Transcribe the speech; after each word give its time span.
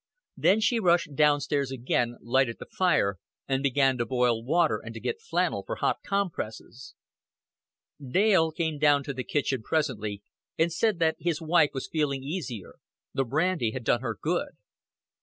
Then 0.35 0.61
she 0.61 0.79
rushed 0.79 1.13
down 1.13 1.41
stairs 1.41 1.69
again, 1.69 2.17
lighted 2.21 2.57
the 2.57 2.65
fire, 2.65 3.17
and 3.47 3.61
began 3.61 3.99
to 3.99 4.05
boil 4.07 4.43
water 4.43 4.81
and 4.83 4.95
to 4.95 4.99
get 4.99 5.21
flannel 5.21 5.61
for 5.63 5.75
hot 5.75 5.97
compresses. 6.03 6.95
Dale 8.03 8.51
came 8.51 8.79
down 8.79 9.03
to 9.03 9.13
the 9.13 9.23
kitchen 9.23 9.61
presently, 9.61 10.23
and 10.57 10.73
said 10.73 10.97
that 10.97 11.17
his 11.19 11.39
wife 11.39 11.69
was 11.75 11.87
feeling 11.87 12.23
easier; 12.23 12.77
the 13.13 13.23
brandy 13.25 13.73
had 13.73 13.83
done 13.83 14.01
her 14.01 14.17
good. 14.19 14.57